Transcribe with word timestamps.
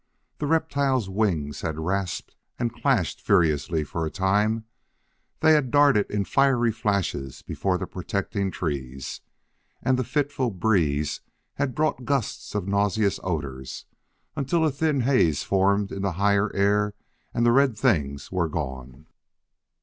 The 0.39 0.47
reptiles' 0.47 1.07
wings 1.09 1.61
had 1.61 1.77
rasped 1.77 2.35
and 2.57 2.73
clashed 2.73 3.21
furiously 3.21 3.83
for 3.83 4.03
a 4.03 4.09
time; 4.09 4.65
they 5.41 5.51
had 5.53 5.69
darted 5.69 6.09
in 6.09 6.25
fiery 6.25 6.71
flashes 6.71 7.43
before 7.43 7.77
the 7.77 7.85
protecting 7.85 8.49
trees: 8.49 9.21
and 9.79 9.99
the 9.99 10.03
fitful 10.03 10.49
breeze 10.49 11.21
had 11.57 11.75
brought 11.75 12.03
gusts 12.03 12.55
of 12.55 12.67
nauseous 12.67 13.19
odors 13.21 13.85
until 14.35 14.65
a 14.65 14.71
thin 14.71 15.01
haze 15.01 15.43
formed 15.43 15.91
in 15.91 16.01
the 16.01 16.13
higher 16.13 16.51
air 16.55 16.95
and 17.31 17.45
the 17.45 17.51
red 17.51 17.77
things 17.77 18.31
were 18.31 18.49
gone. 18.49 19.05